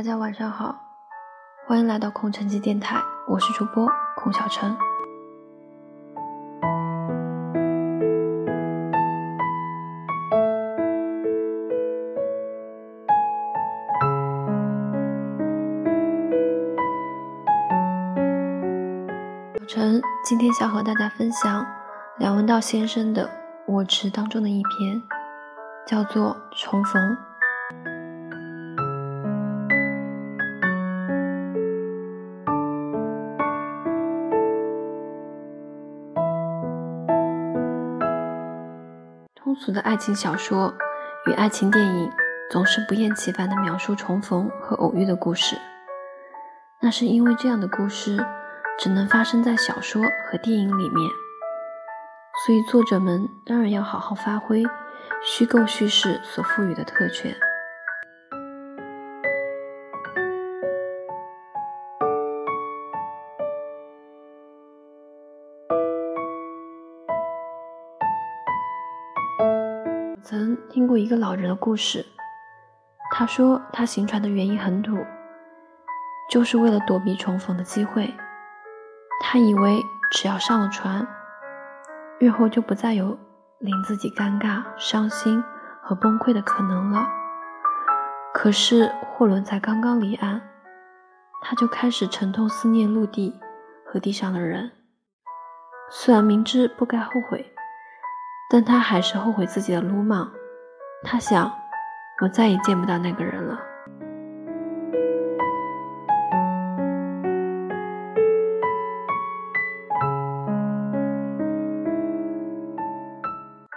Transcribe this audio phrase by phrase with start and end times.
[0.00, 0.74] 大家晚上好，
[1.66, 3.86] 欢迎来到空城计电台，我是主播
[4.16, 4.74] 孔小晨。
[19.58, 21.66] 小陈今天想和大家分享
[22.16, 23.26] 梁文道先生的
[23.66, 25.02] 《我池》当中的一篇，
[25.86, 27.02] 叫做《重逢》。
[39.42, 40.74] 通俗的爱情小说
[41.26, 42.10] 与爱情电影
[42.50, 45.56] 总是不厌其烦地描述重逢和偶遇的故事，
[46.82, 48.22] 那是因为这样的故事
[48.78, 51.10] 只能发生在小说和电影里面，
[52.44, 54.62] 所以作者们当然要好好发挥
[55.24, 57.34] 虚构叙事所赋予的特权。
[70.30, 72.06] 曾听过一个老人的故事，
[73.10, 75.04] 他说他行船的原因很土，
[76.30, 78.14] 就是为了躲避重逢的机会。
[79.20, 81.04] 他以为只要上了船，
[82.20, 83.18] 日后就不再有
[83.58, 85.42] 令自己尴尬、伤心
[85.82, 87.08] 和崩溃的可能了。
[88.32, 90.40] 可是货轮才刚刚离岸，
[91.42, 93.34] 他就开始沉痛思念陆地
[93.84, 94.70] 和地上的人。
[95.90, 97.52] 虽然明知不该后悔。
[98.52, 100.28] 但他还是后悔自己的鲁莽。
[101.04, 101.48] 他想，
[102.20, 103.56] 我再也见不到那个人了。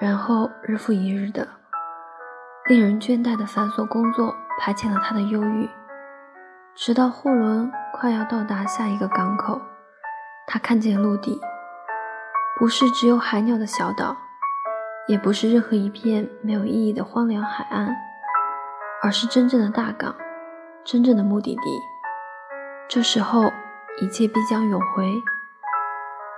[0.00, 1.46] 然后日复一日的
[2.68, 5.70] 令人倦怠的繁琐工作排遣了他的忧郁，
[6.74, 9.60] 直到货轮快要到达下一个港口，
[10.48, 11.40] 他看见陆地，
[12.58, 14.16] 不是只有海鸟的小岛。
[15.08, 17.94] 也不是任何一片没有意义的荒凉海岸，
[19.02, 20.14] 而是真正的大港，
[20.84, 21.62] 真正的目的地。
[22.88, 23.52] 这时候，
[24.00, 25.04] 一切必将永回。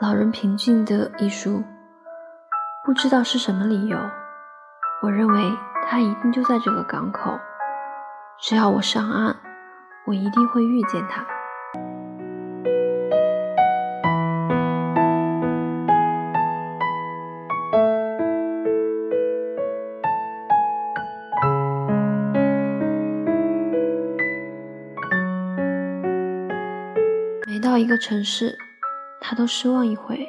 [0.00, 1.62] 老人平静地一说
[2.86, 3.98] ：“不知道是什么理由，
[5.02, 5.52] 我认为
[5.88, 7.38] 他一定就在这个港口。
[8.40, 9.36] 只要我上岸，
[10.06, 11.24] 我一定会遇见他。”
[27.62, 28.58] 到一个城市，
[29.20, 30.28] 他都失望一回。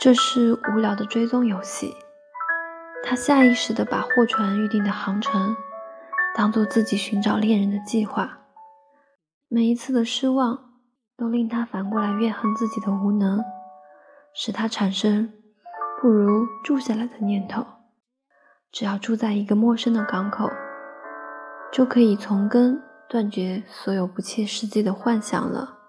[0.00, 1.92] 这是无聊的追踪游戏。
[3.02, 5.54] 他下意识地把货船预定的航程
[6.34, 8.38] 当做自己寻找恋人的计划。
[9.48, 10.70] 每一次的失望
[11.16, 13.44] 都令他反过来怨恨自己的无能，
[14.32, 15.32] 使他产生
[16.00, 17.66] 不如住下来的念头。
[18.72, 20.50] 只要住在一个陌生的港口，
[21.70, 22.82] 就可以从根。
[23.08, 25.83] 断绝所有不切实际的幻想了。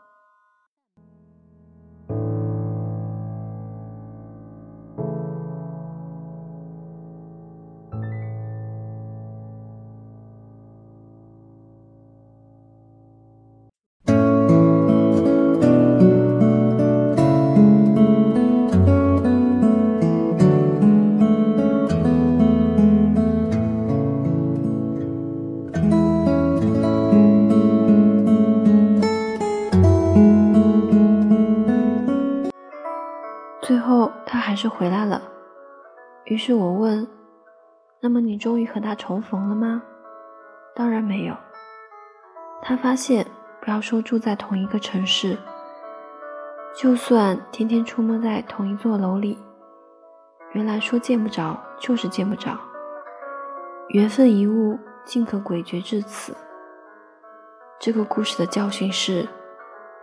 [34.35, 35.21] 他还是回来了。
[36.25, 37.07] 于是我问
[38.03, 39.81] ：“那么你终于和他重逢了吗
[40.75, 41.33] ？”“当然没有。”
[42.61, 43.25] 他发现，
[43.61, 45.37] 不要说住在同一个城市，
[46.75, 49.39] 就算天天出没在同一座楼里，
[50.51, 52.59] 原来说见不着就是见不着。
[53.87, 56.35] 缘分一物，竟可诡谲至此。
[57.79, 59.25] 这个故事的教训是：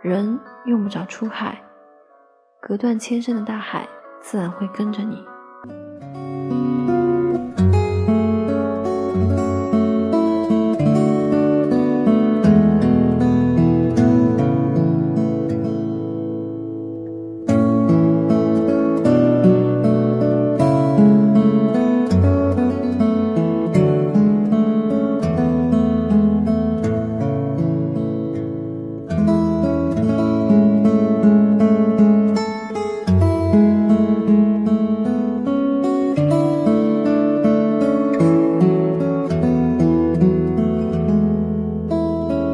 [0.01, 1.61] 人用不着出海。
[2.59, 3.87] 隔断千山的大海，
[4.23, 5.21] 自然会跟着你。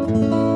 [0.09, 0.48] Música